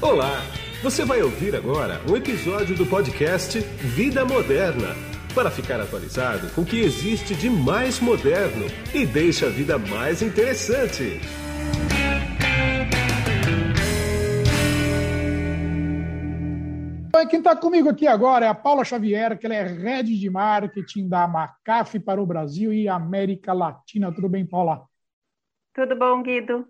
[0.00, 0.42] Olá!
[0.80, 4.94] Você vai ouvir agora um episódio do podcast Vida Moderna
[5.34, 8.64] para ficar atualizado com o que existe de mais moderno
[8.94, 11.20] e deixa a vida mais interessante.
[17.28, 21.08] Quem está comigo aqui agora é a Paula Xavier, que ela é Head de Marketing
[21.08, 24.14] da Macaf para o Brasil e América Latina.
[24.14, 24.86] Tudo bem, Paula?
[25.74, 26.68] Tudo bom, Guido?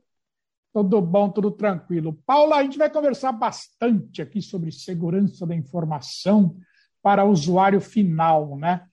[0.79, 2.13] Tudo bom, tudo tranquilo.
[2.25, 6.57] Paula, a gente vai conversar bastante aqui sobre segurança da informação
[7.03, 8.87] para o usuário final, né?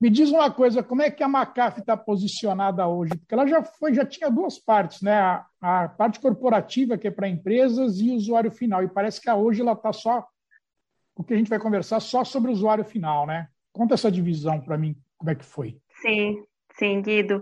[0.00, 3.16] Me diz uma coisa, como é que a McAfee está posicionada hoje?
[3.16, 5.18] Porque ela já foi, já tinha duas partes, né?
[5.18, 8.84] A, a parte corporativa, que é para empresas, e o usuário final.
[8.84, 10.24] E parece que hoje ela está só,
[11.16, 13.48] o que a gente vai conversar só sobre o usuário final, né?
[13.72, 15.80] Conta essa divisão para mim, como é que foi.
[16.00, 16.44] Sim,
[16.78, 17.40] sim, Guido.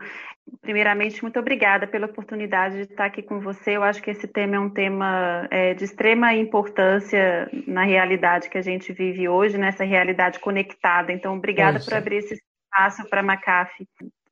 [0.63, 3.77] Primeiramente, muito obrigada pela oportunidade de estar aqui com você.
[3.77, 8.57] Eu acho que esse tema é um tema é, de extrema importância na realidade que
[8.57, 11.13] a gente vive hoje, nessa realidade conectada.
[11.13, 13.89] Então, obrigada por abrir esse espaço para a McAfee.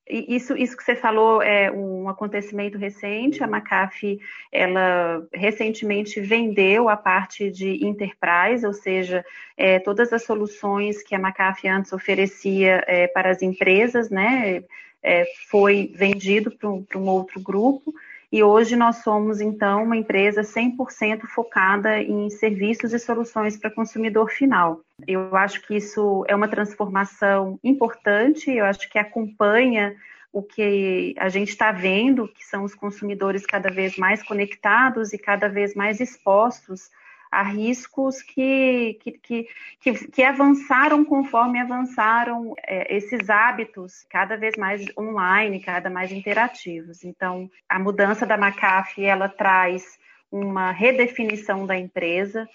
[0.07, 3.43] Isso, isso que você falou é um acontecimento recente.
[3.43, 4.21] A McAfee,
[4.53, 9.25] ela recentemente vendeu a parte de enterprise, ou seja,
[9.57, 14.63] é, todas as soluções que a McAfee antes oferecia é, para as empresas, né?
[15.05, 17.95] É, foi vendido para um, um, outro grupo
[18.33, 24.31] e hoje nós somos, então, uma empresa 100% focada em serviços e soluções para consumidor
[24.31, 24.81] final.
[25.07, 29.95] Eu acho que isso é uma transformação importante, eu acho que acompanha
[30.33, 35.19] o que a gente está vendo, que são os consumidores cada vez mais conectados e
[35.19, 36.91] cada vez mais expostos
[37.35, 39.49] a riscos que, que,
[39.81, 47.03] que, que, avançaram conforme avançaram é, esses hábitos cada vez mais online, cada mais interativos.
[47.03, 49.99] Então, a mudança da McAfee, ela traz
[50.31, 52.49] uma redefinição da empresa,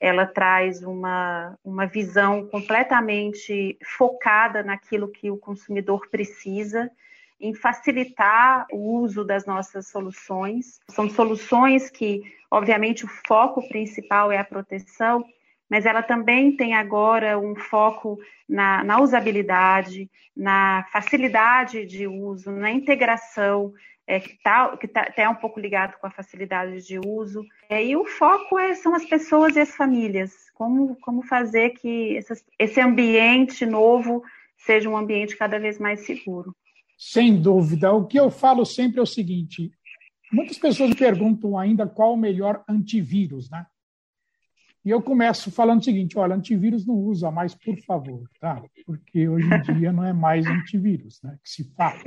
[0.00, 6.90] ela traz uma, uma visão completamente focada naquilo que o consumidor precisa,
[7.42, 10.80] em facilitar o uso das nossas soluções.
[10.88, 12.22] São soluções que
[12.52, 15.24] Obviamente, o foco principal é a proteção,
[15.70, 22.70] mas ela também tem agora um foco na, na usabilidade, na facilidade de uso, na
[22.70, 23.72] integração,
[24.06, 27.42] é, que está que tá, tá um pouco ligado com a facilidade de uso.
[27.70, 30.50] É, e o foco é, são as pessoas e as famílias.
[30.52, 34.22] Como, como fazer que essas, esse ambiente novo
[34.58, 36.54] seja um ambiente cada vez mais seguro.
[37.04, 37.92] Sem dúvida.
[37.92, 39.72] O que eu falo sempre é o seguinte:
[40.32, 43.66] Muitas pessoas me perguntam ainda qual o melhor antivírus, né?
[44.84, 48.62] E eu começo falando o seguinte: olha, antivírus não usa mais, por favor, tá?
[48.86, 51.36] Porque hoje em dia não é mais antivírus, né?
[51.42, 52.00] Que se fala.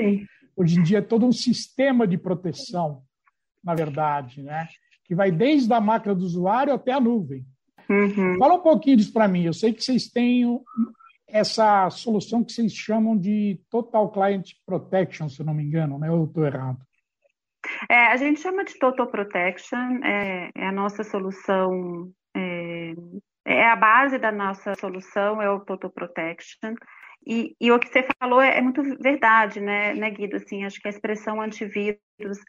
[0.56, 3.04] Hoje em dia é todo um sistema de proteção,
[3.64, 4.68] na verdade, né?
[5.04, 7.46] Que vai desde a máquina do usuário até a nuvem.
[7.88, 8.38] Uhum.
[8.40, 9.44] Fala um pouquinho disso para mim.
[9.44, 10.46] Eu sei que vocês têm
[11.28, 16.08] essa solução que vocês chamam de Total Client Protection, se não me engano, né?
[16.08, 16.80] Eu estou errado?
[17.90, 22.94] É, a gente chama de Total Protection, é, é a nossa solução, é,
[23.46, 26.76] é, a base da nossa solução, é o Total Protection.
[27.28, 30.36] E, e o que você falou é, é, muito verdade, né, né, Guido?
[30.36, 31.98] Assim, acho que a expressão antivírus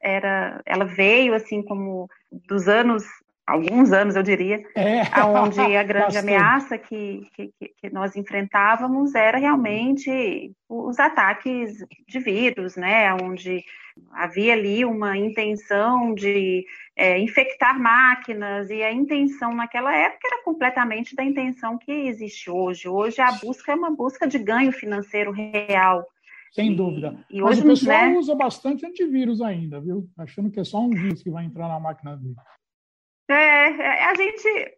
[0.02, 3.02] era, ela veio assim como dos anos
[3.46, 9.38] alguns anos, eu diria, é, onde a grande ameaça que, que, que, nós enfrentávamos era
[9.38, 13.64] realmente os ataques de vírus, né, onde
[14.12, 21.14] havia ali uma intenção de é, infectar máquinas e a intenção naquela época era completamente
[21.14, 22.88] da intenção que existe hoje.
[22.88, 26.04] Hoje a busca é uma busca de ganho financeiro real.
[26.52, 27.16] Sem dúvida.
[27.30, 28.18] E, e Mas hoje, o pessoal né?
[28.18, 30.08] usa bastante antivírus ainda, viu?
[30.16, 32.34] Achando que é só um vírus que vai entrar na máquina dele.
[33.28, 34.76] É, é, a gente,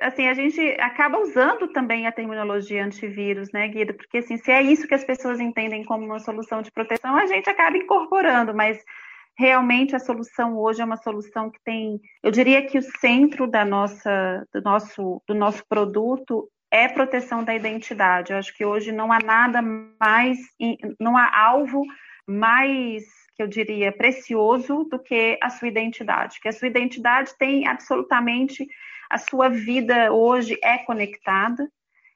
[0.00, 3.94] assim, a gente acaba usando também a terminologia antivírus, né, Guido?
[3.94, 7.26] Porque, assim, se é isso que as pessoas entendem como uma solução de proteção, a
[7.26, 8.82] gente acaba incorporando, mas
[9.38, 13.64] realmente a solução hoje é uma solução que tem, eu diria que o centro da
[13.64, 18.32] nossa, do nosso, do nosso produto é proteção da identidade.
[18.32, 20.36] Eu acho que hoje não há nada mais,
[20.98, 21.84] não há alvo
[22.28, 23.04] mais
[23.34, 28.66] que eu diria, precioso do que a sua identidade, que a sua identidade tem absolutamente
[29.10, 31.70] a sua vida hoje é conectada.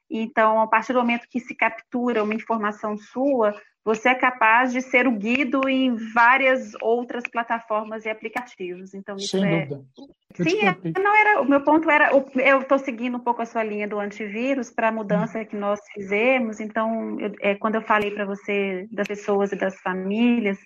[0.09, 4.81] Então, a partir do momento que se captura uma informação sua, você é capaz de
[4.81, 8.93] ser o guido em várias outras plataformas e aplicativos.
[8.93, 9.65] Então, isso Sem é.
[9.65, 9.85] Dúvida.
[10.35, 11.41] Sim, é, não era.
[11.41, 12.09] O meu ponto era.
[12.11, 15.79] Eu estou seguindo um pouco a sua linha do antivírus para a mudança que nós
[15.93, 16.61] fizemos.
[16.61, 20.57] Então, eu, é, quando eu falei para você das pessoas e das famílias,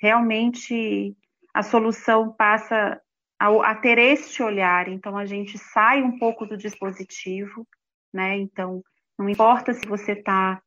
[0.00, 1.16] realmente
[1.54, 3.00] a solução passa
[3.38, 4.88] a, a ter este olhar.
[4.88, 7.66] Então, a gente sai um pouco do dispositivo,
[8.12, 8.36] né?
[8.36, 8.82] Então,
[9.16, 10.60] não importa se você está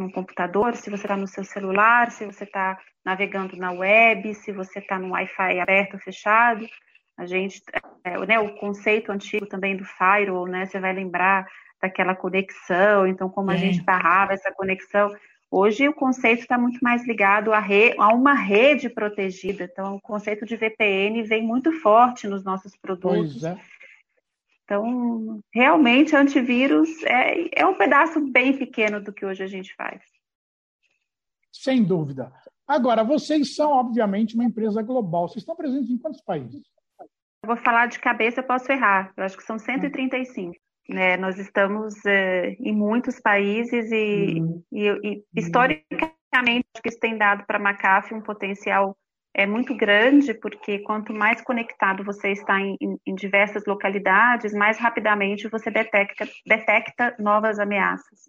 [0.00, 4.52] no computador, se você está no seu celular, se você está navegando na web, se
[4.52, 6.66] você está no Wi-Fi aberto ou fechado.
[7.16, 7.62] A gente,
[8.02, 10.66] é, né, o conceito antigo também do firewall, né?
[10.66, 11.46] Você vai lembrar
[11.80, 15.14] daquela conexão, então como a gente barrava essa conexão.
[15.50, 19.64] Hoje o conceito está muito mais ligado a, re, a, uma rede protegida.
[19.64, 23.42] Então, o conceito de VPN vem muito forte nos nossos produtos.
[23.42, 23.58] É.
[24.70, 30.00] Então, realmente, antivírus é, é um pedaço bem pequeno do que hoje a gente faz.
[31.50, 32.32] Sem dúvida.
[32.68, 35.26] Agora, vocês são, obviamente, uma empresa global.
[35.26, 36.62] Vocês estão presentes em quantos países?
[37.42, 39.12] Eu vou falar de cabeça, eu posso errar.
[39.16, 40.54] Eu acho que são 135.
[40.88, 41.16] Né?
[41.16, 44.62] Nós estamos é, em muitos países e, uhum.
[44.70, 48.96] e, e historicamente acho que isso tem dado para a McAfee um potencial
[49.34, 55.48] é muito grande, porque quanto mais conectado você está em, em, diversas localidades, mais rapidamente
[55.48, 58.28] você detecta, detecta novas ameaças.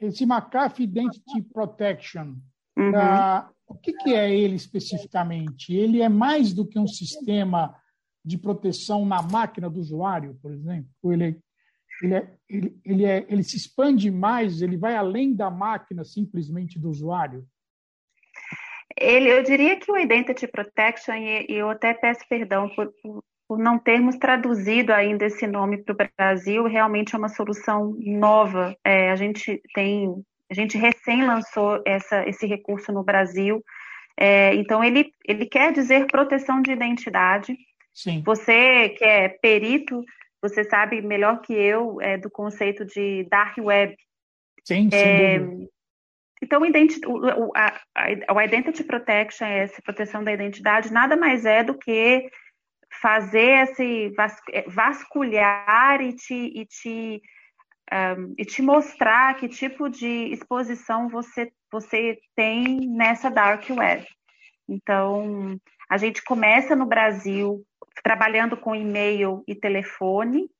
[0.00, 2.34] Esse McAfee Identity Protection,
[2.76, 2.90] uhum.
[2.90, 5.74] uh, o que, que é ele especificamente?
[5.74, 7.74] Ele é mais do que um sistema
[8.24, 10.88] de proteção na máquina do usuário, por exemplo?
[11.02, 11.40] Ou ele
[12.02, 16.78] ele, é, ele, ele, é, ele se expande mais, ele vai além da máquina simplesmente
[16.78, 17.46] do usuário?
[18.98, 22.92] Ele, eu diria que o Identity Protection, e, eu até peço perdão por,
[23.48, 28.74] por, não termos traduzido ainda esse nome para o Brasil, realmente é uma solução nova.
[28.84, 30.12] É, a gente tem,
[30.50, 33.62] a gente recém lançou essa, esse recurso no Brasil.
[34.18, 37.54] É, então ele, ele quer dizer proteção de identidade.
[37.92, 38.22] Sim.
[38.24, 40.02] Você que é perito
[40.42, 43.96] você sabe melhor que eu é, do conceito de dark web.
[44.64, 45.38] Sim, é,
[46.42, 52.28] então, o, Identity Protection, essa proteção da identidade, nada mais é do que
[53.00, 54.12] fazer esse
[54.52, 57.22] é, vasculhar e te, e te,
[57.92, 64.06] um, e te mostrar que tipo de exposição você, você tem nessa dark web.
[64.68, 65.58] Então,
[65.88, 67.64] a gente começa no Brasil
[68.02, 70.50] trabalhando com e-mail e telefone,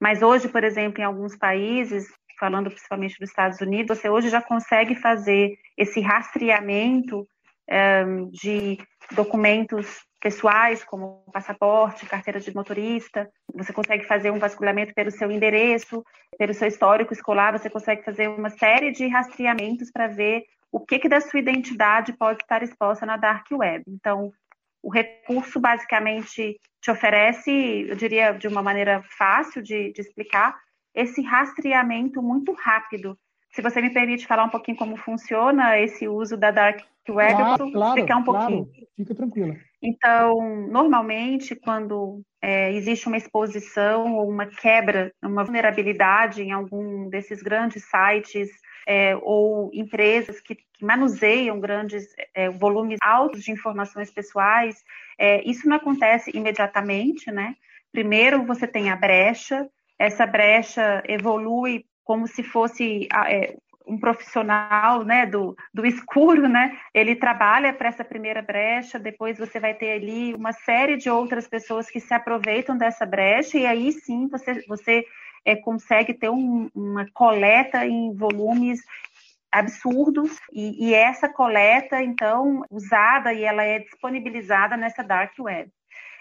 [0.00, 2.06] mas hoje, por exemplo, em alguns países,
[2.38, 7.26] falando principalmente dos Estados Unidos, você hoje já consegue fazer esse rastreamento um,
[7.68, 8.78] ehm, de
[9.12, 13.30] documentos pessoais, como passaporte, carteira de motorista.
[13.54, 16.04] Você consegue fazer um vasculhamento pelo seu endereço,
[16.38, 17.52] pelo seu histórico escolar.
[17.52, 22.12] Você consegue fazer uma série de rastreamentos para ver o que, que da sua identidade
[22.12, 23.84] pode estar exposta na dark web.
[23.86, 24.32] Então,
[24.82, 30.56] o recurso basicamente te oferece, eu diria de uma maneira fácil de, de explicar,
[30.96, 33.16] esse rastreamento muito rápido.
[33.50, 37.64] Se você me permite falar um pouquinho como funciona esse uso da Dark Web, claro,
[37.64, 38.66] eu claro, explicar um pouquinho.
[38.66, 38.88] Claro.
[38.96, 39.56] Fica tranquila.
[39.80, 47.42] Então, normalmente, quando é, existe uma exposição ou uma quebra, uma vulnerabilidade em algum desses
[47.42, 48.48] grandes sites
[48.86, 54.82] é, ou empresas que, que manuseiam grandes é, volumes altos de informações pessoais,
[55.18, 57.54] é, isso não acontece imediatamente, né?
[57.92, 63.56] Primeiro você tem a brecha, essa brecha evolui como se fosse é,
[63.86, 66.76] um profissional né, do, do escuro, né?
[66.92, 71.46] Ele trabalha para essa primeira brecha, depois você vai ter ali uma série de outras
[71.46, 75.04] pessoas que se aproveitam dessa brecha, e aí sim você, você
[75.44, 78.80] é, consegue ter um, uma coleta em volumes
[79.52, 85.70] absurdos e, e, essa coleta então usada e ela é disponibilizada nessa dark web.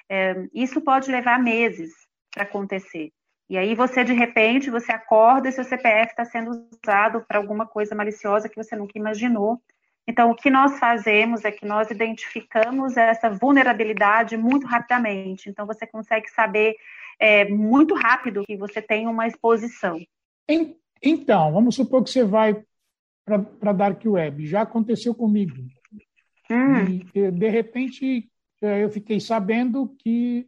[0.08, 1.92] É, isso pode levar meses
[2.32, 3.12] para acontecer.
[3.50, 7.66] E aí você de repente você acorda e seu CPF está sendo usado para alguma
[7.66, 9.62] coisa maliciosa que você nunca imaginou.
[10.08, 15.50] Então o que nós fazemos é que nós identificamos essa vulnerabilidade muito rapidamente.
[15.50, 16.76] Então você consegue saber
[17.20, 20.00] é, muito rápido que você tem uma exposição.
[21.02, 22.64] Então, vamos supor que você vai
[23.24, 24.46] para a Dark Web.
[24.48, 25.56] Já aconteceu comigo.
[26.50, 27.02] Hum.
[27.14, 28.30] E, de repente,
[28.62, 30.48] é, eu fiquei sabendo que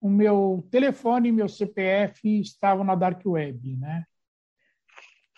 [0.00, 4.04] o meu telefone e meu CPF estavam na Dark Web, né?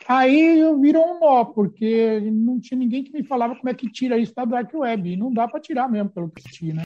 [0.06, 4.18] Aí virou um nó, porque não tinha ninguém que me falava como é que tira
[4.18, 5.10] isso da Dark Web.
[5.10, 6.82] E não dá para tirar mesmo, pelo que eu né?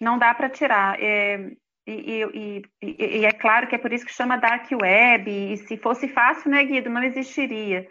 [0.00, 1.00] Não dá para tirar.
[1.00, 1.50] É,
[1.86, 5.56] e, e, e, e, é claro que é por isso que chama Dark Web, e
[5.56, 7.88] se fosse fácil, né, Guido, não existiria.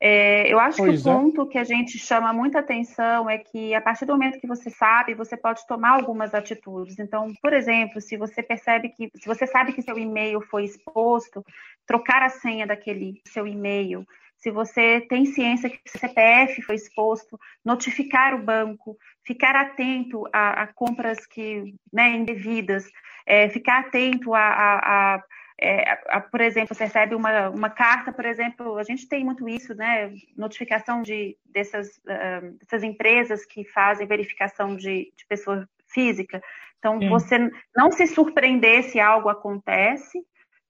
[0.00, 1.14] É, eu acho pois que o é.
[1.14, 4.70] ponto que a gente chama muita atenção é que a partir do momento que você
[4.70, 6.98] sabe, você pode tomar algumas atitudes.
[6.98, 11.44] Então, por exemplo, se você percebe que, se você sabe que seu e-mail foi exposto,
[11.86, 14.06] trocar a senha daquele seu e-mail.
[14.36, 20.64] se você tem ciência que o CPF foi exposto, notificar o banco, ficar atento a,
[20.64, 22.84] a compras que né, indevidas,
[23.26, 25.22] é, ficar atento a, a, a
[25.60, 29.48] é, a, por exemplo, você recebe uma, uma carta, por exemplo, a gente tem muito
[29.48, 30.12] isso, né?
[30.36, 36.42] Notificação de, dessas, uh, dessas empresas que fazem verificação de, de pessoa física.
[36.78, 37.08] Então, Sim.
[37.08, 40.18] você não se surpreender se algo acontece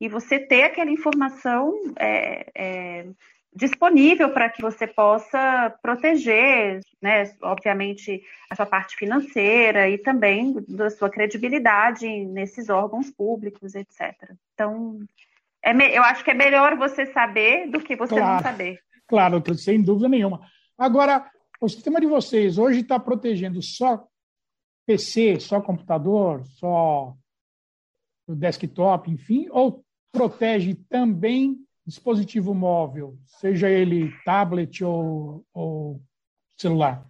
[0.01, 3.07] e você ter aquela informação é, é,
[3.55, 10.91] disponível para que você possa proteger, né, obviamente, a sua parte financeira e também da
[10.91, 14.33] sua credibilidade nesses órgãos públicos, etc.
[14.55, 14.99] Então,
[15.63, 18.81] é, eu acho que é melhor você saber do que você claro, não saber.
[19.07, 20.41] Claro, sem dúvida nenhuma.
[20.77, 21.25] Agora,
[21.61, 24.05] o sistema de vocês hoje está protegendo só
[24.85, 27.15] PC, só computador, só
[28.29, 36.01] desktop, enfim, ou protege também dispositivo móvel, seja ele tablet ou, ou
[36.57, 37.05] celular?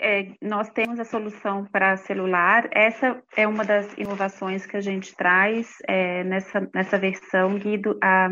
[0.00, 2.68] É, nós temos a solução para celular.
[2.72, 7.98] Essa é uma das inovações que a gente traz é, nessa, nessa versão, Guido.
[8.02, 8.30] A,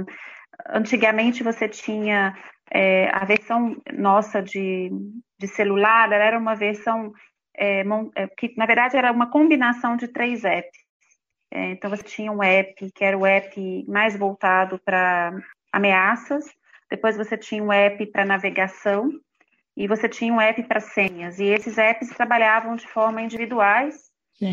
[0.70, 2.34] antigamente você tinha
[2.70, 4.90] é, a versão nossa de,
[5.38, 7.12] de celular, ela era uma versão
[7.56, 7.84] é,
[8.16, 10.81] é, que, na verdade, era uma combinação de três apps.
[11.54, 15.38] É, então, você tinha um app que era o app mais voltado para
[15.70, 16.46] ameaças,
[16.90, 19.10] depois você tinha um app para navegação
[19.76, 21.38] e você tinha um app para senhas.
[21.38, 24.10] E esses apps trabalhavam de forma individuais.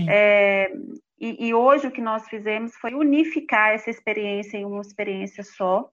[0.10, 0.72] É,
[1.18, 5.90] e, e, hoje o que nós fizemos foi unificar essa experiência em uma experiência só.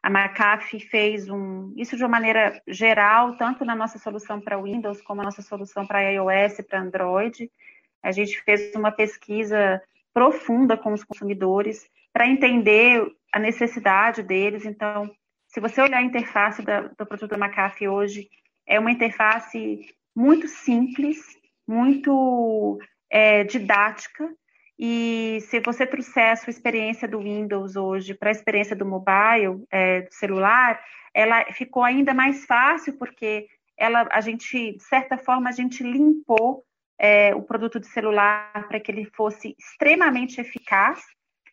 [0.00, 5.02] A McAfee fez um, isso de uma maneira geral, tanto na nossa solução para Windows
[5.02, 7.50] como na nossa solução para iOS, para Android.
[8.00, 9.82] A gente fez uma pesquisa
[10.16, 14.64] profunda com os consumidores para entender a necessidade deles.
[14.64, 15.10] Então,
[15.46, 18.30] se você olhar a interface da, do produto da McAfee hoje,
[18.66, 21.18] é uma interface muito simples,
[21.68, 22.78] muito
[23.10, 24.26] é, didática.
[24.78, 29.66] E se você trouxer a sua experiência do Windows hoje para a experiência do mobile,
[29.70, 30.82] é, do celular,
[31.12, 36.64] ela ficou ainda mais fácil porque ela, a gente, de certa forma, a gente limpou
[36.98, 41.00] é, o produto de celular para que ele fosse extremamente eficaz.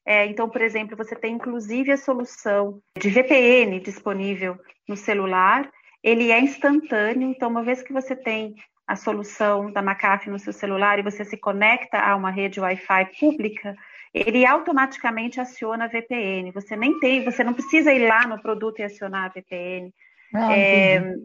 [0.06, 4.58] É, então, por exemplo, você tem inclusive a solução de VPN disponível
[4.88, 5.70] no celular.
[6.04, 10.52] Ele é instantâneo, então, uma vez que você tem a solução da McAfee no seu
[10.52, 13.76] celular e você se conecta a uma rede Wi-Fi pública,
[14.14, 16.52] ele automaticamente aciona a VPN.
[16.52, 19.94] Você nem tem, você não precisa ir lá no produto e acionar a VPN.
[20.36, 21.16] Ah, é,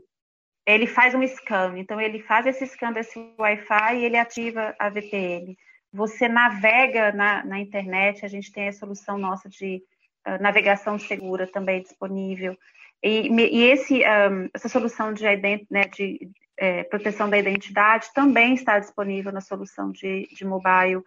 [0.75, 1.79] ele faz um scan.
[1.79, 5.57] Então, ele faz esse scan desse Wi-Fi e ele ativa a VPN.
[5.93, 9.83] Você navega na, na internet, a gente tem a solução nossa de
[10.27, 12.55] uh, navegação segura também disponível.
[13.03, 15.25] E, e esse, um, essa solução de,
[15.71, 21.03] né, de é, proteção da identidade também está disponível na solução de, de mobile.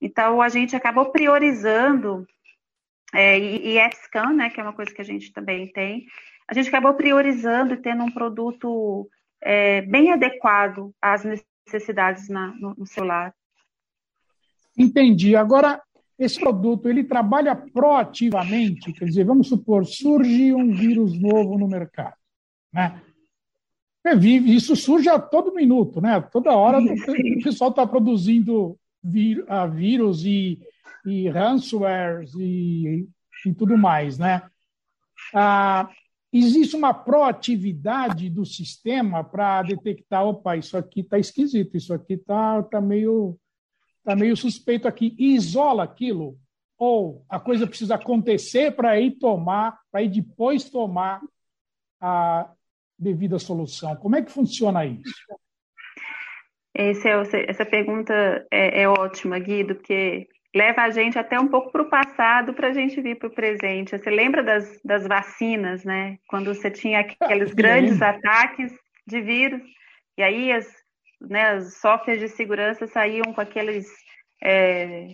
[0.00, 2.26] Então, a gente acabou priorizando,
[3.12, 6.06] é, e, e scan né, que é uma coisa que a gente também tem,
[6.48, 9.08] a gente acabou priorizando e tendo um produto
[9.42, 13.34] é, bem adequado às necessidades na, no, no celular.
[14.76, 15.36] Entendi.
[15.36, 15.80] Agora,
[16.18, 22.16] esse produto ele trabalha proativamente, quer dizer, vamos supor, surge um vírus novo no mercado,
[22.72, 23.00] né?
[24.46, 26.20] Isso surge a todo minuto, né?
[26.20, 30.60] Toda hora o pessoal está produzindo vírus e,
[31.06, 33.08] e ransomwares e,
[33.46, 34.42] e tudo mais, né?
[35.34, 35.88] Ah,
[36.38, 42.62] existe uma proatividade do sistema para detectar, opa, isso aqui está esquisito, isso aqui está
[42.64, 43.38] tá meio,
[44.02, 46.36] tá meio suspeito aqui, e isola aquilo,
[46.76, 51.20] ou a coisa precisa acontecer para ir tomar, para ir depois tomar
[52.00, 52.50] a
[52.98, 53.94] devida solução.
[53.96, 55.14] Como é que funciona isso?
[56.76, 56.90] É,
[57.48, 58.12] essa pergunta
[58.50, 62.68] é, é ótima, Guido, porque leva a gente até um pouco para o passado para
[62.68, 63.98] a gente vir para o presente.
[63.98, 66.16] Você lembra das, das vacinas, né?
[66.28, 68.72] Quando você tinha aqueles grandes ataques
[69.06, 69.60] de vírus,
[70.16, 70.66] e aí as,
[71.20, 73.86] né, as softwares de segurança saíam com aqueles.
[74.42, 75.08] É,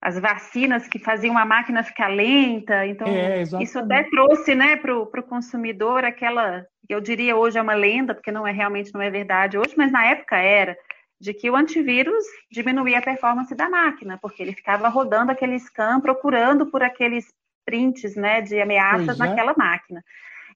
[0.00, 4.94] as vacinas que faziam a máquina ficar lenta, então é, isso até trouxe né, para
[4.94, 9.10] o consumidor aquela, eu diria hoje é uma lenda, porque não é realmente não é
[9.10, 10.76] verdade hoje, mas na época era,
[11.20, 16.00] de que o antivírus diminuía a performance da máquina, porque ele ficava rodando aquele scan,
[16.00, 17.32] procurando por aqueles
[17.64, 19.26] prints né, de ameaças é.
[19.26, 20.04] naquela máquina.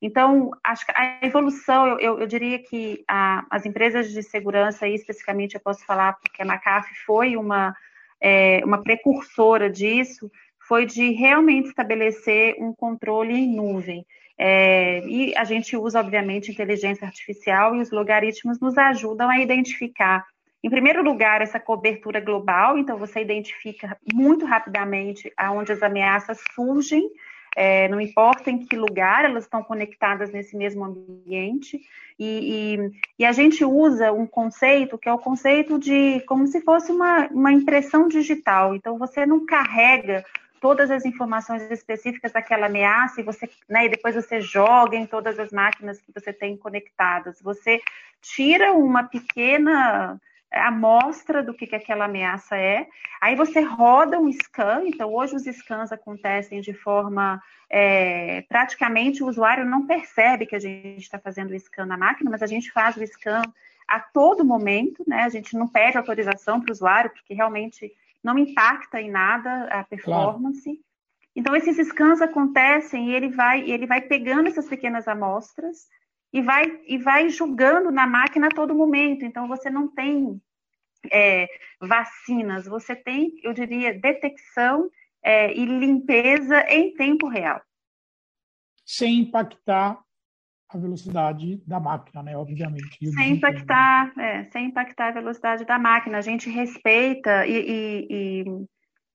[0.02, 4.86] Então, acho que a evolução, eu, eu, eu diria que a, as empresas de segurança,
[4.86, 7.74] aí especificamente eu posso falar porque a McAfee foi uma,
[8.20, 10.30] é, uma precursora disso,
[10.66, 14.06] foi de realmente estabelecer um controle em nuvem.
[14.38, 20.24] É, e a gente usa, obviamente, inteligência artificial e os logaritmos nos ajudam a identificar,
[20.62, 27.10] em primeiro lugar, essa cobertura global, então você identifica muito rapidamente aonde as ameaças surgem,
[27.56, 31.80] é, não importa em que lugar elas estão conectadas nesse mesmo ambiente,
[32.18, 36.60] e, e, e, a gente usa um conceito que é o conceito de como se
[36.60, 40.22] fosse uma, uma impressão digital, então você não carrega
[40.60, 45.38] todas as informações específicas daquela ameaça e você, né, e depois você joga em todas
[45.38, 47.40] as máquinas que você tem conectadas.
[47.40, 47.80] Você
[48.20, 50.20] tira uma pequena
[50.52, 52.87] amostra do que, que aquela ameaça é,
[53.21, 57.40] aí você roda um scan, então hoje os scans acontecem de forma
[57.71, 62.30] é, praticamente o usuário não percebe que a gente está fazendo o scan na máquina,
[62.30, 63.42] mas a gente faz o scan
[63.87, 65.23] a todo momento, né?
[65.23, 67.92] A gente não pede autorização para o usuário, porque realmente
[68.23, 70.62] não impacta em nada a performance.
[70.62, 70.78] Claro.
[71.35, 75.88] Então esses scans acontecem e ele vai ele vai pegando essas pequenas amostras
[76.32, 79.25] e vai e vai julgando na máquina a todo momento.
[79.25, 80.40] Então você não tem
[81.12, 81.49] é,
[81.80, 84.90] vacinas, você tem, eu diria, detecção
[85.22, 87.60] é, e limpeza em tempo real.
[88.84, 90.02] Sem impactar
[90.68, 92.37] a velocidade da máquina, né?
[92.37, 93.06] Obviamente.
[93.12, 96.18] Sem impactar, é, sem impactar a velocidade da máquina.
[96.18, 98.44] A gente respeita e, e, e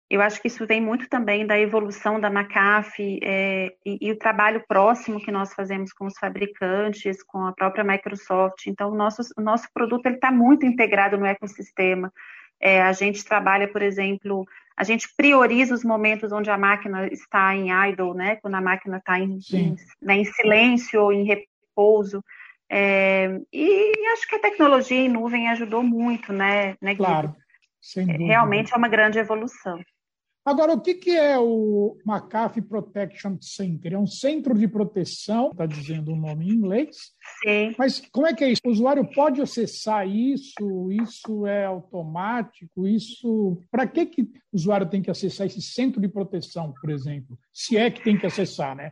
[0.10, 4.18] eu acho que isso vem muito também da evolução da McAfee é, e, e, o
[4.18, 8.68] trabalho próximo que nós fazemos com os fabricantes, com a própria Microsoft.
[8.68, 12.14] Então, o nosso, o nosso produto está muito integrado no ecossistema.
[12.62, 14.46] É, a gente trabalha, por exemplo,
[14.78, 18.36] a gente prioriza os momentos onde a máquina está em idle, né?
[18.36, 22.24] Quando a máquina está em, em, né, em, silêncio ou em repouso.
[22.70, 27.36] É, e acho que a tecnologia em nuvem ajudou muito, né, né Claro,
[27.98, 28.02] é.
[28.02, 29.80] Realmente é uma grande evolução.
[30.46, 33.94] Agora, o que, que é o McAfee Protection Center?
[33.94, 36.96] É um centro de proteção, está dizendo o nome em inglês.
[37.44, 37.74] Sim.
[37.80, 38.62] Mas como é que é isso?
[38.64, 40.92] O usuário pode acessar isso?
[40.92, 42.88] Isso é automático?
[42.88, 43.60] Isso.
[43.72, 47.36] Para que, que o usuário tem que acessar esse centro de proteção, por exemplo?
[47.52, 48.92] Se é que tem que acessar, né?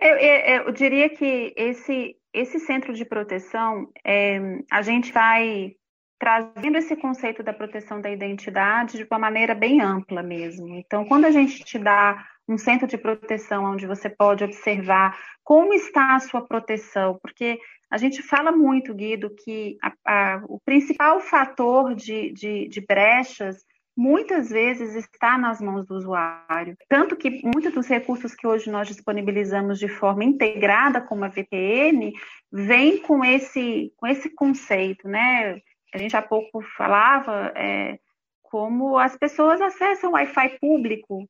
[0.00, 4.40] Eu, eu, eu diria que esse, esse centro de proteção, é,
[4.70, 5.76] a gente vai
[6.24, 10.74] trazendo esse conceito da proteção da identidade de uma maneira bem ampla mesmo.
[10.74, 15.74] Então, quando a gente te dá um centro de proteção onde você pode observar como
[15.74, 17.58] está a sua proteção, porque
[17.90, 23.58] a gente fala muito, Guido, que a, a, o principal fator de, de, de brechas
[23.94, 26.74] muitas vezes está nas mãos do usuário.
[26.88, 32.14] Tanto que muitos dos recursos que hoje nós disponibilizamos de forma integrada como a VPN
[32.50, 35.60] vem com esse, com esse conceito, né?
[35.94, 37.98] A gente há pouco falava é,
[38.42, 41.28] como as pessoas acessam Wi-Fi público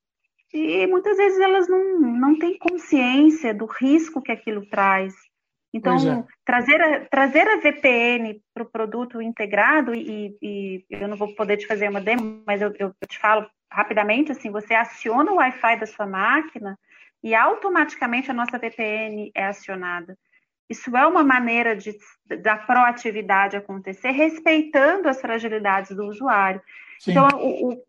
[0.53, 5.13] e muitas vezes elas não, não têm consciência do risco que aquilo traz.
[5.75, 6.25] Então, é.
[6.45, 11.57] trazer, a, trazer a VPN para o produto integrado, e, e, eu não vou poder
[11.57, 15.81] te fazer uma demo, mas eu, eu te falo rapidamente, assim, você aciona o Wi-Fi
[15.81, 16.79] da sua máquina
[17.25, 20.17] e automaticamente a nossa VPN é acionada.
[20.69, 21.97] Isso é uma maneira de,
[22.43, 26.61] da proatividade acontecer, respeitando as fragilidades do usuário.
[26.99, 27.11] Sim.
[27.11, 27.83] Então, o,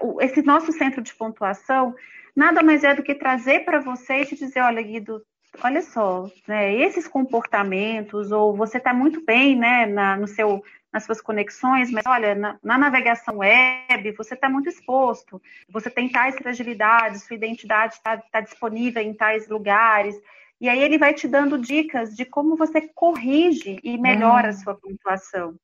[0.00, 1.94] o, esse nosso centro de pontuação
[2.34, 5.22] nada mais é do que trazer para você e dizer, olha, Guido,
[5.62, 11.04] olha só, né, esses comportamentos, ou você está muito bem né, na, no seu, nas
[11.04, 16.36] suas conexões, mas olha, na, na navegação web, você está muito exposto, você tem tais
[16.36, 20.16] fragilidades, sua identidade está tá disponível em tais lugares.
[20.62, 24.52] E aí ele vai te dando dicas de como você corrige e melhora a ah.
[24.52, 25.56] sua pontuação.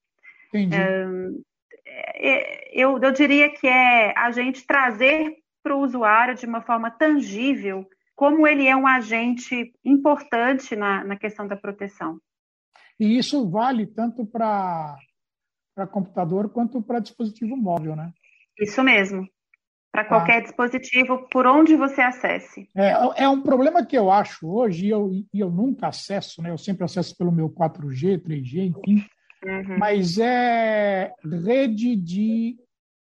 [0.48, 0.74] Entendi.
[1.86, 6.90] É, eu, eu diria que é a gente trazer para o usuário de uma forma
[6.90, 12.18] tangível como ele é um agente importante na, na questão da proteção.
[12.98, 14.96] E isso vale tanto para
[15.92, 18.12] computador quanto para dispositivo móvel, né?
[18.58, 19.28] Isso mesmo
[19.92, 20.08] para tá.
[20.08, 20.40] qualquer ah.
[20.40, 22.68] dispositivo, por onde você acesse.
[22.76, 26.50] É, é um problema que eu acho hoje, e eu, e eu nunca acesso, né?
[26.50, 29.06] eu sempre acesso pelo meu 4G, 3G, enfim,
[29.44, 29.78] uhum.
[29.78, 31.12] mas é
[31.44, 32.56] rede de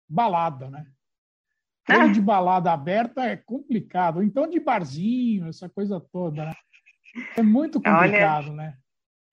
[0.09, 0.87] balada, né?
[1.89, 2.13] Rede ah.
[2.13, 6.55] de balada aberta é complicado, então de barzinho, essa coisa toda, né?
[7.37, 8.77] É muito complicado, Olha, né?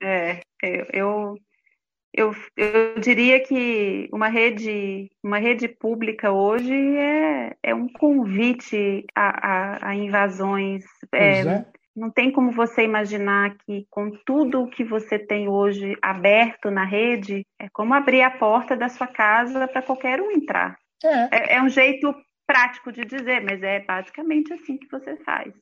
[0.02, 1.36] É, eu, eu,
[2.18, 2.34] eu
[3.00, 9.96] diria que uma rede, uma rede pública hoje é, é um convite a, a, a
[9.96, 10.84] invasões.
[11.14, 11.66] É, é.
[11.96, 17.46] Não tem como você imaginar que com tudo que você tem hoje aberto na rede,
[17.60, 20.76] é como abrir a porta da sua casa para qualquer um entrar.
[21.04, 21.54] É.
[21.54, 21.56] é.
[21.56, 22.14] é um jeito
[22.48, 25.54] prático de dizer, mas é basicamente assim que você faz.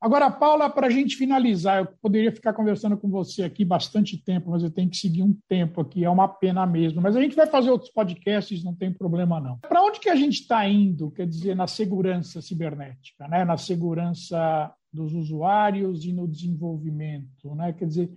[0.00, 4.50] Agora, Paula, para a gente finalizar, eu poderia ficar conversando com você aqui bastante tempo,
[4.50, 7.02] mas eu tenho que seguir um tempo aqui, é uma pena mesmo.
[7.02, 9.58] Mas a gente vai fazer outros podcasts, não tem problema não.
[9.58, 13.44] Para onde que a gente está indo, quer dizer, na segurança cibernética, né?
[13.44, 17.54] na segurança dos usuários e no desenvolvimento?
[17.54, 17.74] Né?
[17.74, 18.10] Quer dizer,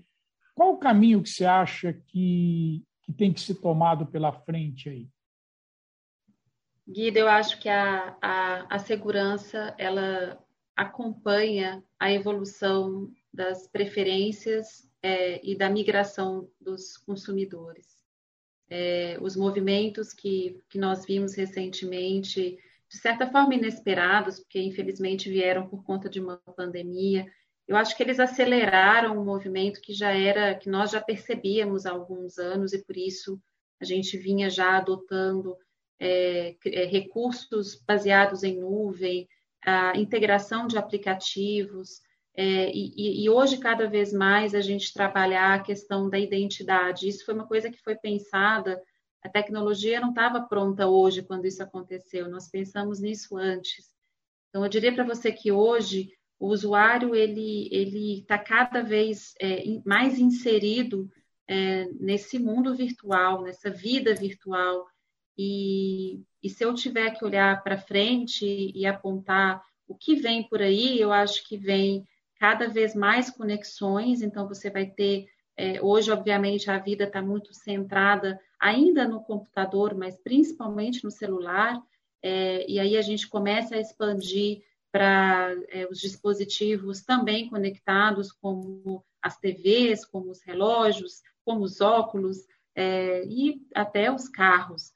[0.55, 5.09] qual o caminho que você acha que, que tem que ser tomado pela frente aí?
[6.87, 10.37] Guido, eu acho que a, a, a segurança ela
[10.75, 18.03] acompanha a evolução das preferências é, e da migração dos consumidores.
[18.69, 22.57] É, os movimentos que, que nós vimos recentemente,
[22.89, 27.27] de certa forma inesperados, porque infelizmente vieram por conta de uma pandemia,
[27.67, 31.91] eu acho que eles aceleraram um movimento que já era, que nós já percebíamos há
[31.91, 33.41] alguns anos e por isso
[33.79, 35.57] a gente vinha já adotando
[35.99, 39.27] é, é recursos baseados em nuvem,
[39.65, 42.01] a integração de aplicativos,
[42.35, 47.07] é, e, e, hoje, cada vez mais, a gente trabalhar a questão da identidade.
[47.07, 48.81] Isso foi uma coisa que foi pensada,
[49.23, 53.93] a tecnologia não estava pronta hoje quando isso aconteceu, nós pensamos nisso antes.
[54.49, 60.19] Então, eu diria para você que hoje o usuário ele está cada vez é, mais
[60.19, 61.09] inserido
[61.47, 64.85] é, nesse mundo virtual, nessa vida virtual,
[65.37, 70.61] e, e se eu tiver que olhar para frente e apontar o que vem por
[70.61, 72.07] aí, eu acho que vem
[72.39, 75.27] cada vez mais conexões, então você vai ter.
[75.55, 81.79] É, hoje, obviamente, a vida está muito centrada ainda no computador, mas principalmente no celular,
[82.21, 89.03] é, e aí a gente começa a expandir para é, os dispositivos também conectados, como
[89.21, 92.37] as TVs, como os relógios, como os óculos
[92.75, 94.91] é, e até os carros.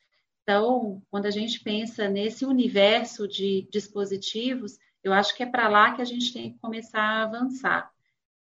[0.47, 5.93] Então, quando a gente pensa nesse universo de dispositivos, eu acho que é para lá
[5.93, 7.91] que a gente tem que começar a avançar.